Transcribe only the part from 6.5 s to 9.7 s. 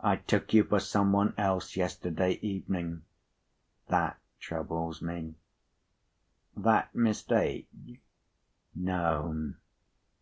"That mistake?" "No.